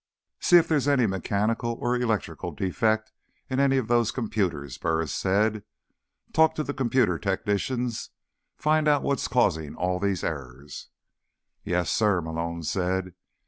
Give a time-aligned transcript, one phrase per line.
[0.39, 3.11] "See if there's any mechanical or electrical defect
[3.51, 5.63] in any of those computers," Burris said.
[6.33, 8.09] "Talk to the computer technicians.
[8.57, 10.87] Find out what's causing all these errors."
[11.63, 13.13] "Yes, sir," Malone said.